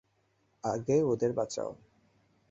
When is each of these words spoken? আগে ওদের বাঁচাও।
আগে 0.63 0.97
ওদের 1.03 1.31
বাঁচাও। 1.33 1.71